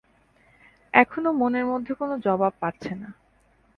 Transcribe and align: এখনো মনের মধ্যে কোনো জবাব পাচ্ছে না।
এখনো 0.93 1.29
মনের 1.31 1.65
মধ্যে 1.65 1.93
কোনো 1.93 2.13
জবাব 2.19 2.53
পাচ্ছে 2.59 2.93
না। 2.95 3.09